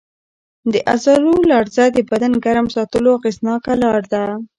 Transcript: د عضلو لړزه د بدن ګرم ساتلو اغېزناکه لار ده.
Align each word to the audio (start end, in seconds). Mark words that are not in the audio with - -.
د 0.71 0.73
عضلو 0.91 1.33
لړزه 1.51 1.85
د 1.91 1.97
بدن 2.09 2.33
ګرم 2.45 2.67
ساتلو 2.75 3.09
اغېزناکه 3.17 3.73
لار 3.81 4.01
ده. 4.13 4.23